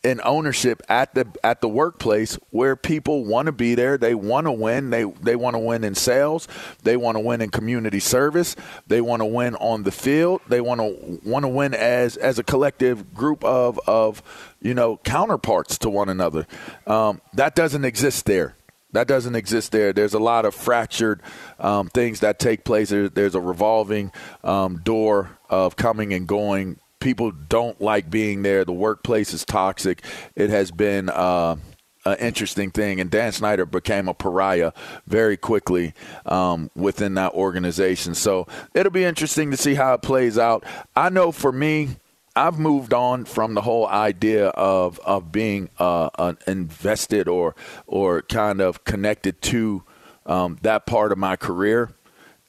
[0.02, 3.98] in ownership at the at the workplace where people want to be there.
[3.98, 4.90] They want to win.
[4.90, 6.48] They they want to win in sales.
[6.82, 8.56] They want to win in community service.
[8.86, 10.40] They want to win on the field.
[10.48, 14.22] They want to want to win as as a collective group of of
[14.62, 16.46] you know counterparts to one another.
[16.86, 18.56] Um, that doesn't exist there.
[18.92, 19.92] That doesn't exist there.
[19.92, 21.22] There's a lot of fractured
[21.60, 22.88] um, things that take place.
[22.88, 24.10] There, there's a revolving
[24.42, 28.64] um, door of coming and going people don't like being there.
[28.64, 30.04] The workplace is toxic.
[30.36, 31.56] It has been uh,
[32.04, 34.72] an interesting thing, and Dan Snyder became a pariah
[35.06, 35.94] very quickly
[36.26, 38.14] um, within that organization.
[38.14, 40.64] So it'll be interesting to see how it plays out.
[40.94, 41.96] I know for me.
[42.36, 47.56] I've moved on from the whole idea of of being uh, invested or
[47.88, 49.82] or kind of connected to
[50.26, 51.90] um, that part of my career,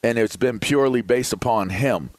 [0.04, 2.10] and it's been purely based upon him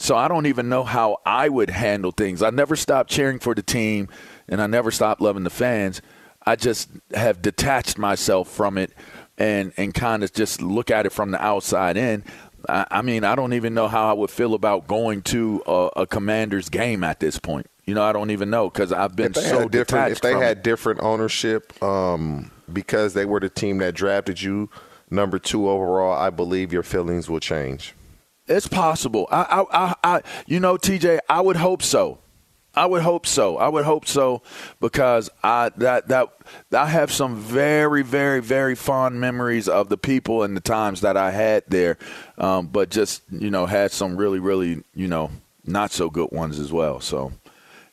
[0.00, 2.42] so I don't even know how I would handle things.
[2.42, 4.08] I never stopped cheering for the team
[4.48, 6.00] and I never stopped loving the fans.
[6.46, 8.92] I just have detached myself from it
[9.36, 12.24] and, and kind of just look at it from the outside in.
[12.66, 15.90] I, I mean, I don't even know how I would feel about going to a,
[15.96, 17.66] a Commanders game at this point.
[17.84, 20.12] You know, I don't even know because I've been so detached.
[20.12, 20.64] If they had it.
[20.64, 24.70] different ownership, um, because they were the team that drafted you
[25.10, 27.94] number two overall, I believe your feelings will change.
[28.50, 29.28] It's possible.
[29.30, 32.18] I, I, I, I, you know, TJ, I would hope so.
[32.74, 33.58] I would hope so.
[33.58, 34.42] I would hope so
[34.80, 36.28] because I that that
[36.72, 41.16] I have some very very very fond memories of the people and the times that
[41.16, 41.98] I had there,
[42.38, 45.32] um, but just you know had some really really you know
[45.64, 47.00] not so good ones as well.
[47.00, 47.32] So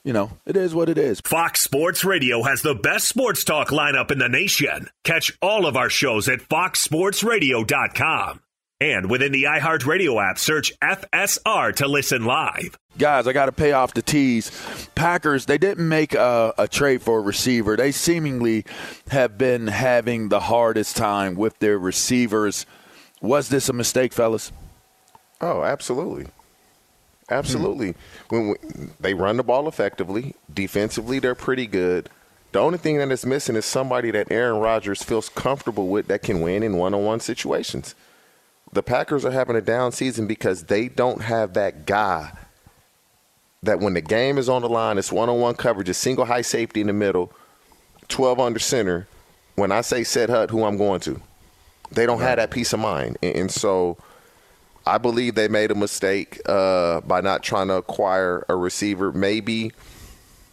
[0.03, 1.21] you know, it is what it is.
[1.21, 4.89] Fox Sports Radio has the best sports talk lineup in the nation.
[5.03, 8.41] Catch all of our shows at foxsportsradio.com.
[8.79, 12.77] And within the iHeartRadio app, search FSR to listen live.
[12.99, 14.51] Guys, I got to pay off the tees.
[14.93, 17.75] Packers, they didn't make a, a, trade for a receiver.
[17.75, 18.65] They seemingly
[19.09, 22.67] have been having the hardest time with their receivers.
[23.19, 24.51] Was this a mistake, fellas?
[25.41, 26.27] Oh, absolutely.
[27.31, 27.91] Absolutely.
[28.29, 28.35] Hmm.
[28.35, 28.55] When we,
[28.99, 32.09] they run the ball effectively, defensively, they're pretty good.
[32.51, 36.21] The only thing that is missing is somebody that Aaron Rodgers feels comfortable with that
[36.21, 37.95] can win in one on one situations
[38.77, 42.31] the Packers are having a down season because they don't have that guy
[43.63, 46.25] that when the game is on the line, it's one on one coverage, it's single
[46.25, 47.33] high safety in the middle,
[48.07, 49.07] 12 under center.
[49.55, 51.19] When I say set hut, who I'm going to,
[51.89, 53.17] they don't have that peace of mind.
[53.23, 53.97] And, and, so
[54.85, 59.11] I believe they made a mistake uh, by not trying to acquire a receiver.
[59.11, 59.71] Maybe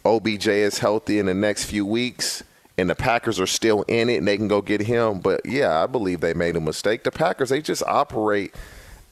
[0.07, 2.43] OBJ is healthy in the next few weeks
[2.77, 5.21] and the Packers are still in it and they can go get him.
[5.21, 7.05] But yeah, I believe they made a mistake.
[7.05, 8.55] The Packers, they just operate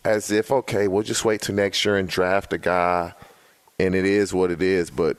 [0.04, 3.14] as if, okay, we'll just wait till next year and draft a guy
[3.78, 4.90] and it is what it is.
[4.90, 5.16] But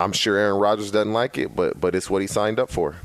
[0.00, 2.96] I'm sure Aaron Rodgers doesn't like it, but but it's what he signed up for.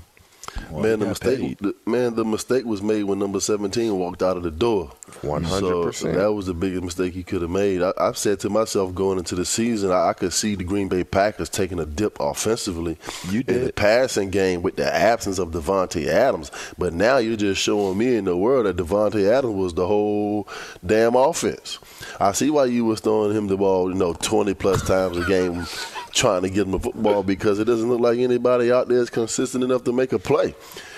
[0.69, 4.37] Well, man, the mistake, the, man, the mistake was made when number seventeen walked out
[4.37, 4.91] of the door.
[5.21, 6.15] One hundred percent.
[6.15, 7.81] That was the biggest mistake he could have made.
[7.81, 10.87] I, have said to myself going into the season, I, I, could see the Green
[10.87, 12.97] Bay Packers taking a dip offensively
[13.29, 13.55] you did.
[13.55, 16.51] in the passing game with the absence of Davante Adams.
[16.77, 20.47] But now you're just showing me in the world that Davante Adams was the whole
[20.85, 21.79] damn offense.
[22.19, 25.25] I see why you was throwing him the ball, you know, twenty plus times a
[25.25, 25.65] game
[26.13, 29.09] trying to get him the football because it doesn't look like anybody out there is
[29.09, 30.52] consistent enough to make a play.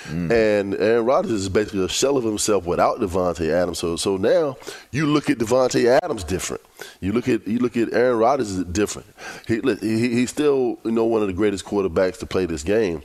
[0.05, 0.31] Mm.
[0.31, 3.79] And Aaron Rodgers is basically a shell of himself without Davante Adams.
[3.79, 4.55] So so now
[4.91, 6.61] you look at Davante Adams different.
[7.01, 9.07] You look at you look at Aaron Rodgers different.
[9.47, 13.01] He, he he's still you know one of the greatest quarterbacks to play this game,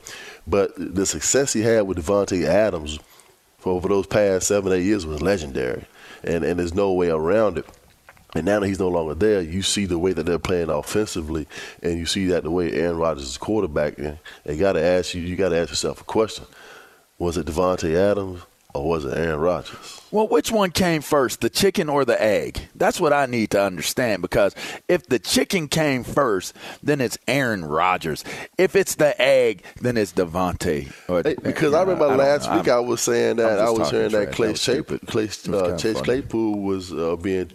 [0.47, 2.99] but the success he had with Davante Adams
[3.59, 5.87] for over those past seven eight years was legendary,
[6.23, 7.67] and and there's no way around it.
[8.35, 11.49] And now that he's no longer there, you see the way that they're playing offensively,
[11.83, 13.99] and you see that the way Aaron Rodgers is quarterback.
[13.99, 16.45] And you got to ask you, you got to ask yourself a question:
[17.19, 18.43] Was it Davante Adams
[18.75, 20.01] or was it Aaron Rodgers?
[20.11, 22.61] Well, which one came first, the chicken or the egg?
[22.75, 24.55] That's what I need to understand because
[24.89, 28.25] if the chicken came first, then it's Aaron Rodgers.
[28.59, 30.93] If it's the egg, then it's Davante.
[31.07, 34.33] Hey, because I remember last week I'm, i was saying that I was hearing that
[34.33, 37.51] Clay, Chase, Clay, uh, Chase Claypool was uh, being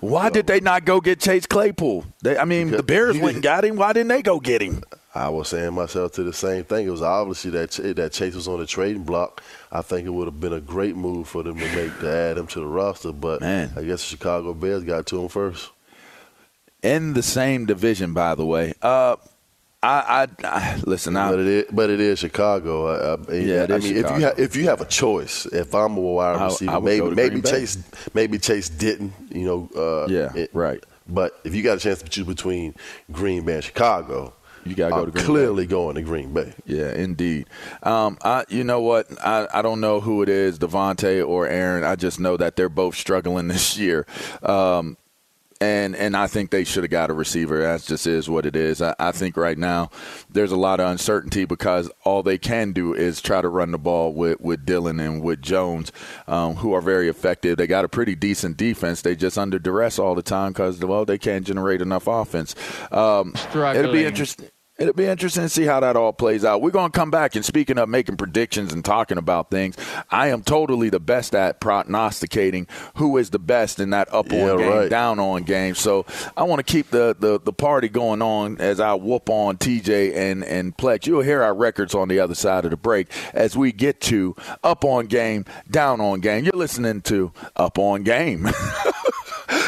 [0.00, 2.04] why did they not go get Chase Claypool?
[2.22, 3.76] They, I mean, the Bears went and got him.
[3.76, 4.82] Why didn't they go get him?
[5.14, 6.86] I was saying myself to the same thing.
[6.86, 9.42] It was obviously that that Chase was on the trading block.
[9.70, 12.38] I think it would have been a great move for them to make to add
[12.38, 13.72] him to the roster, but Man.
[13.76, 15.70] I guess the Chicago Bears got to him first.
[16.82, 18.72] In the same division, by the way.
[18.80, 19.16] Uh,
[19.82, 21.16] I, I, I listen.
[21.16, 23.16] I, but it is, but it is Chicago.
[23.16, 24.14] I, yeah, I mean, Chicago.
[24.14, 27.42] if you have if you have a choice, if I'm a wide receiver, maybe maybe
[27.42, 27.78] Chase
[28.14, 29.70] maybe Chase didn't, you know.
[29.74, 30.82] Uh, yeah, it, right.
[31.08, 32.74] But if you got a chance to choose between
[33.10, 35.70] Green Bay and Chicago, you got to go to Green clearly Bay.
[35.70, 36.54] going to Green Bay.
[36.64, 37.48] Yeah, indeed.
[37.82, 39.06] Um, I, you know what?
[39.24, 41.82] I, I don't know who it is, Davante or Aaron.
[41.84, 44.06] I just know that they're both struggling this year.
[44.42, 44.96] Um,
[45.62, 47.62] and and I think they should have got a receiver.
[47.62, 48.82] That just is what it is.
[48.82, 49.90] I, I, think right now
[50.28, 53.78] there's a lot of uncertainty because all they can do is try to run the
[53.78, 55.92] ball with with Dillon and with Jones,
[56.26, 57.58] um, who are very effective.
[57.58, 59.02] They got a pretty decent defense.
[59.02, 62.56] They just under duress all the time because well they can't generate enough offense.
[62.90, 64.48] Um, it'll be interesting.
[64.82, 66.60] It'll be interesting to see how that all plays out.
[66.60, 69.76] We're going to come back and speaking of making predictions and talking about things,
[70.10, 72.66] I am totally the best at prognosticating
[72.96, 74.90] who is the best in that up yeah, on game, right.
[74.90, 75.76] down on game.
[75.76, 76.04] So
[76.36, 80.16] I want to keep the, the, the party going on as I whoop on TJ
[80.16, 81.06] and, and Plex.
[81.06, 84.34] You'll hear our records on the other side of the break as we get to
[84.64, 86.42] up on game, down on game.
[86.42, 88.48] You're listening to Up on Game.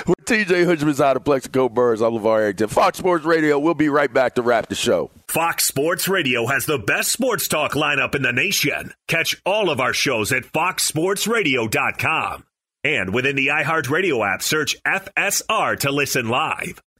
[0.06, 2.68] With TJ Husbands out of Plaxico Burress, I'm LaVar Arrington.
[2.68, 3.58] Fox Sports Radio.
[3.58, 5.10] We'll be right back to wrap the show.
[5.28, 8.92] Fox Sports Radio has the best sports talk lineup in the nation.
[9.08, 12.44] Catch all of our shows at foxsportsradio.com.
[12.84, 16.82] And within the iHeartRadio app, search FSR to listen live.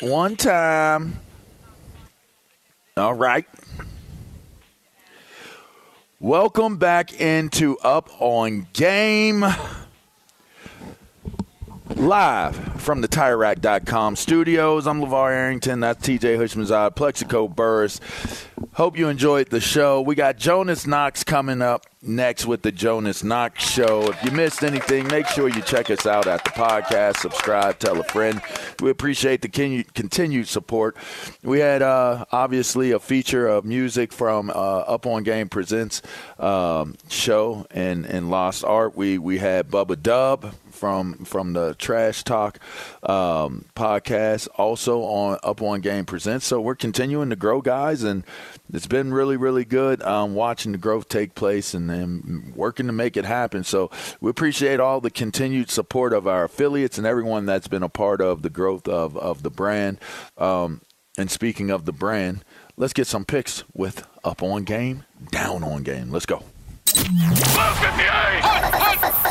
[0.00, 1.18] One time.
[2.96, 3.46] All right.
[6.18, 9.44] Welcome back into Up on Game.
[11.96, 14.86] Live from the TireRack.com studios.
[14.86, 15.80] I'm LaVar Arrington.
[15.80, 18.00] That's TJ Houshmandzadeh, Plaxico Burress.
[18.74, 20.00] Hope you enjoyed the show.
[20.00, 24.08] We got Jonas Knox coming up next with the Jonas Knox Show.
[24.10, 27.18] If you missed anything, make sure you check us out at the podcast.
[27.18, 28.40] Subscribe, tell a friend.
[28.80, 30.96] We appreciate the continued support.
[31.42, 36.00] We had uh, obviously a feature of music from uh, Up on Game Presents
[36.38, 38.96] um, show and, and Lost Art.
[38.96, 42.58] We we had Bubba Dub from from the Trash Talk
[43.02, 46.46] um, podcast, also on Up on Game Presents.
[46.46, 48.24] So we're continuing to grow, guys, and
[48.72, 52.94] it's been really, really good um, watching the growth take place and, and working to
[52.94, 53.62] make it happen.
[53.62, 53.90] So
[54.22, 58.22] we appreciate all the continued support of our affiliates and everyone that's been a part
[58.22, 59.98] of the growth of, of the brand.
[60.38, 60.80] Um,
[61.18, 62.42] and speaking of the brand,
[62.78, 66.10] let's get some picks with Up on Game, Down on Game.
[66.10, 66.42] Let's go.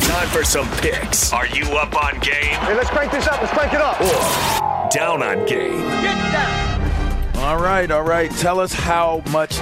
[0.09, 1.33] Time for some picks.
[1.33, 2.33] Are you up on game?
[2.43, 3.41] Hey, let's crank this up.
[3.41, 3.99] Let's crank it up.
[3.99, 5.79] Or down on game?
[6.01, 6.91] Get down.
[7.37, 8.31] All right, all right.
[8.31, 9.59] Tell us how much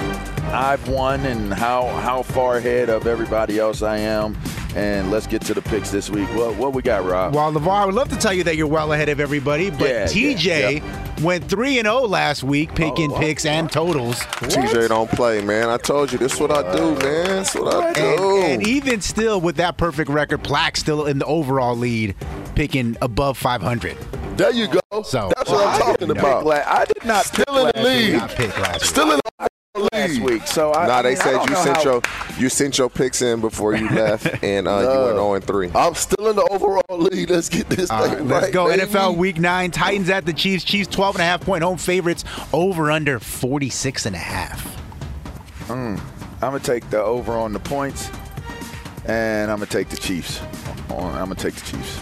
[0.50, 4.36] I've won and how how far ahead of everybody else I am.
[4.78, 6.28] And let's get to the picks this week.
[6.36, 7.34] What what we got, Rob?
[7.34, 9.80] Well, LaVar, I would love to tell you that you're well ahead of everybody, but
[9.88, 11.22] Yeah, TJ yeah, yeah.
[11.22, 14.20] went 3 and 0 last week, picking oh, picks and totals.
[14.20, 15.68] TJ don't play, man.
[15.68, 17.26] I told you this is what I do, man.
[17.26, 18.36] This is what I do.
[18.38, 22.14] And, and even still, with that perfect record, Plaque still in the overall lead,
[22.54, 23.96] picking above 500.
[24.36, 25.02] There you go.
[25.02, 26.46] So That's what I'm talking about.
[26.46, 28.12] I did not Still in the lead.
[28.12, 28.50] Not week.
[28.84, 29.48] Still in the
[29.92, 30.46] last week.
[30.46, 32.02] So I, nah, I they mean, said you sent how- your
[32.38, 35.70] you sent your picks in before you left, and uh, you went 0 and 3.
[35.74, 37.30] I'm still in the overall lead.
[37.30, 38.68] Let's get this All thing right, let's right, go.
[38.68, 38.82] baby.
[38.82, 39.70] NFL Week 9.
[39.70, 40.64] Titans at the Chiefs.
[40.64, 42.24] Chiefs 12 and a half point home favorites.
[42.52, 44.64] Over under 46 and a half.
[45.68, 48.10] Mm, I'm gonna take the over on the points,
[49.06, 50.40] and I'm gonna take the Chiefs.
[50.90, 51.98] On- I'm gonna take the Chiefs.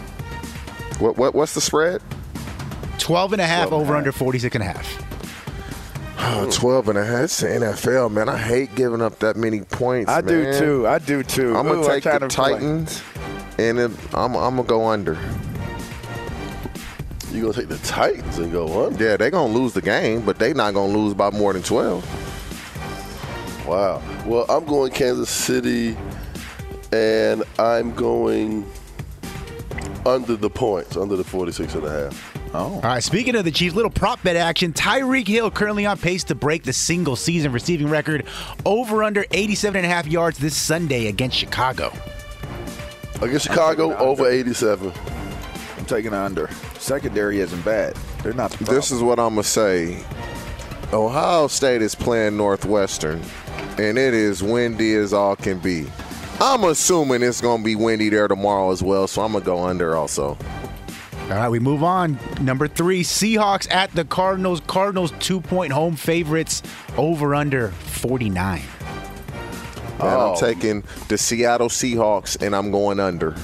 [1.00, 2.02] What what what's the spread?
[2.98, 5.02] 12 and a half 12 and over under 46 and a half.
[6.18, 7.24] Oh, 12 and a half.
[7.24, 8.28] It's the NFL, man.
[8.28, 10.10] I hate giving up that many points.
[10.10, 10.86] I do too.
[10.86, 11.56] I do too.
[11.56, 13.02] I'm gonna take trying the to feel like- Titans,
[13.58, 15.16] and it, I'm I'm gonna go under.
[17.32, 19.04] You gonna take the Titans and go under?
[19.04, 23.66] Yeah, they're gonna lose the game, but they're not gonna lose by more than 12.
[23.68, 24.00] Wow.
[24.24, 25.96] Well, I'm going Kansas City,
[26.92, 28.64] and I'm going
[30.06, 32.35] under the points, under the 46 and a half.
[32.56, 32.76] Oh.
[32.76, 34.72] All right, speaking of the Chiefs, little prop bet action.
[34.72, 38.24] Tyreek Hill currently on pace to break the single season receiving record
[38.64, 41.92] over under 87 and a half yards this Sunday against Chicago.
[43.20, 44.90] Against Chicago, over 87.
[45.76, 46.48] I'm taking under.
[46.78, 47.94] secondary isn't bad.
[48.22, 48.52] They're not.
[48.52, 50.02] The This is what I'm gonna say.
[50.94, 53.20] Ohio State is playing Northwestern,
[53.76, 55.86] and it is windy as all can be.
[56.40, 59.94] I'm assuming it's gonna be windy there tomorrow as well, so I'm gonna go under
[59.94, 60.38] also.
[61.28, 62.18] All right, we move on.
[62.40, 64.60] Number three, Seahawks at the Cardinals.
[64.68, 66.62] Cardinals two point home favorites
[66.96, 68.60] over under 49.
[68.60, 70.32] And Oh.
[70.34, 73.34] I'm taking the Seattle Seahawks, and I'm going under.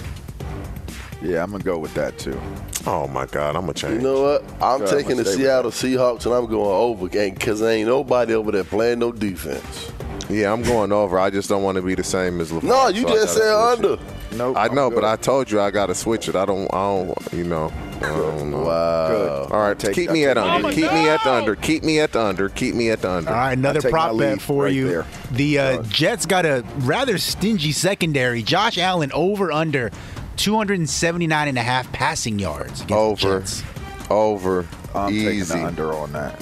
[1.23, 2.41] Yeah, I'm gonna go with that too.
[2.87, 3.95] Oh my God, I'm gonna change.
[3.95, 4.43] You know what?
[4.61, 7.87] I'm Go, I'm taking the Seattle Seahawks and I'm going over gang because there ain't
[7.89, 9.93] nobody over there playing no defense.
[10.33, 11.19] Yeah, I'm going over.
[11.19, 12.63] I just don't want to be the same as LaVar.
[12.63, 13.93] No, you so I just said under.
[13.95, 14.01] it.
[14.35, 14.57] Nope.
[14.57, 15.05] I know, but.
[15.05, 16.35] I told you I got to switch it.
[16.37, 16.67] I don't.
[16.73, 17.33] I don't.
[17.33, 17.73] You know.
[17.97, 18.63] I don't know.
[18.63, 19.09] Wow.
[19.09, 19.53] Good.
[19.53, 20.63] All right, Take- keep I'll me at under.
[20.69, 21.55] my Keep me at the under.
[21.57, 22.49] Keep me at the under.
[22.49, 23.31] Keep me at the under.
[23.31, 24.89] All right, another prop bet for right you.
[24.89, 25.07] there.
[25.33, 25.83] The uh, Go.
[25.85, 28.43] Jets got a rather stingy secondary.
[28.43, 29.91] Josh Allen over under
[30.39, 33.41] 279 and a half passing yards Over.
[33.41, 33.63] Jets.
[34.11, 34.67] Over.
[34.95, 35.59] I'm taking Easy.
[35.59, 36.41] the under on that.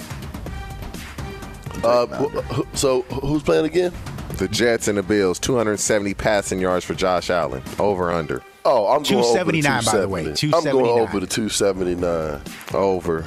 [1.85, 3.93] Uh, wh- wh- so who's playing again?
[4.37, 5.39] The Jets and the Bills.
[5.39, 7.63] 270 passing yards for Josh Allen.
[7.79, 8.11] Over.
[8.11, 8.43] Under.
[8.65, 10.23] Oh, I'm going over the 279, by the way.
[10.35, 10.69] 270.
[10.69, 12.41] I'm going over the 279.
[12.75, 13.25] Over.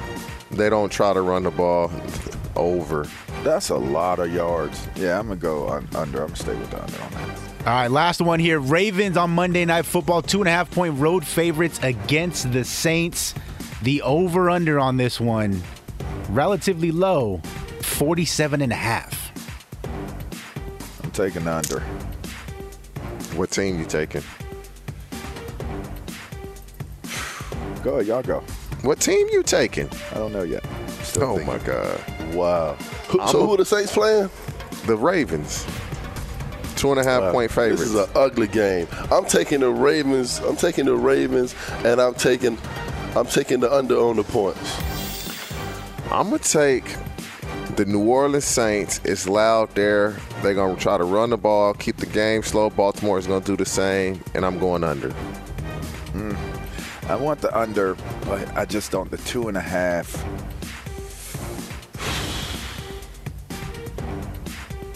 [0.52, 1.90] They don't try to run the ball.
[2.56, 3.06] Over.
[3.42, 4.86] That's a lot of yards.
[4.94, 6.20] Yeah, I'm gonna go un- under.
[6.22, 7.38] I'm gonna stay with the under on that.
[7.66, 8.60] All right, last one here.
[8.60, 13.34] Ravens on Monday Night Football, two and a half point road favorites against the Saints.
[13.82, 15.60] The over under on this one,
[16.30, 17.40] relatively low,
[17.84, 19.30] 47 and a half.
[21.04, 21.80] I'm taking under.
[23.36, 24.22] What team you taking?
[27.82, 28.40] Go, y'all go.
[28.82, 29.88] What team you taking?
[30.12, 30.64] I don't know yet.
[31.02, 31.46] Still Oh thinking.
[31.46, 32.34] my God.
[32.34, 32.72] Wow.
[33.08, 34.30] Who, so a- who are the Saints playing?
[34.86, 35.66] The Ravens.
[36.76, 37.80] Two and a half point favorites.
[37.82, 38.88] This is an ugly game.
[39.12, 40.38] I'm taking the Ravens.
[40.40, 41.54] I'm taking the Ravens,
[41.84, 42.58] and I'm taking,
[43.14, 44.80] I'm taking the under on the points.
[46.10, 46.84] I'm gonna take
[47.76, 49.00] the New Orleans Saints.
[49.04, 50.16] It's loud there.
[50.42, 52.70] They're gonna try to run the ball, keep the game slow.
[52.70, 55.10] Baltimore is gonna do the same, and I'm going under.
[55.10, 56.34] Hmm.
[57.08, 57.96] I want the under,
[58.26, 59.10] but I just don't.
[59.10, 60.12] The two and a half.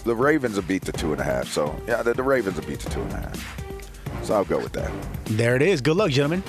[0.05, 1.49] The Ravens will beat the two and a half.
[1.49, 4.25] So yeah, the, the Ravens will beat the two and a half.
[4.25, 4.91] So I'll go with that.
[5.25, 5.81] There it is.
[5.81, 6.43] Good luck, gentlemen.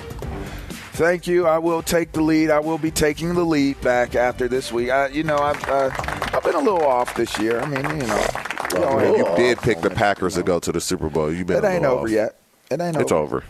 [1.00, 1.46] Thank you.
[1.46, 2.50] I will take the lead.
[2.50, 4.90] I will be taking the lead back after this week.
[4.90, 5.88] I, you know, I've uh,
[6.36, 7.58] I've been a little off this year.
[7.58, 8.26] I mean, you know,
[8.74, 11.32] Man, have you did off pick the Packers you to go to the Super Bowl.
[11.32, 12.10] You've been It ain't over off.
[12.10, 12.36] yet.
[12.70, 13.36] It ain't over It's over.
[13.38, 13.44] over.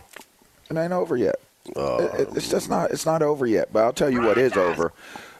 [0.69, 1.41] It ain't over yet.
[1.65, 1.77] It-
[2.21, 2.91] it- it's just not.
[2.91, 3.67] It's not over yet.
[3.73, 4.93] But I'll tell you what is over.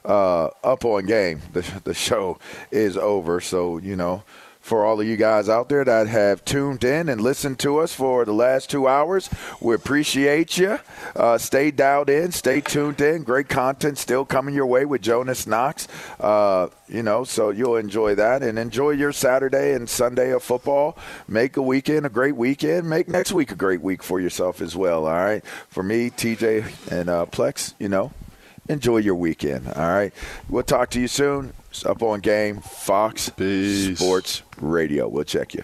[0.04, 1.40] Uh, up on game.
[1.54, 2.40] The the show
[2.72, 3.40] is over.
[3.40, 4.24] So you know.
[4.62, 7.94] For all of you guys out there that have tuned in and listened to us
[7.94, 10.80] for the last two hours, we appreciate you.
[11.16, 13.24] Uh, stay dialed in, stay tuned in.
[13.24, 15.88] Great content still coming your way with Jonas Knox.
[16.20, 20.98] Uh, you know, so you'll enjoy that and enjoy your Saturday and Sunday of football.
[21.28, 22.88] Make a weekend a great weekend.
[22.88, 25.06] Make next week a great week for yourself as well.
[25.06, 25.44] All right.
[25.70, 28.12] For me, TJ, and uh, Plex, you know,
[28.72, 29.68] enjoy your weekend.
[29.68, 30.14] All right.
[30.50, 31.54] We'll talk to you soon.
[31.70, 34.00] It's up on game, Fox Peace.
[34.00, 35.08] Sports Radio.
[35.08, 35.64] We'll check you.